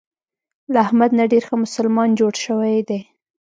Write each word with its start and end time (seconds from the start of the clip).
له 0.71 0.77
احمد 0.85 1.11
نه 1.19 1.23
ډېر 1.31 1.43
ښه 1.47 1.55
مسلمان 1.63 2.07
انسان 2.09 2.17
جوړ 2.19 2.33
شوی 2.45 2.75
دی. 2.89 2.99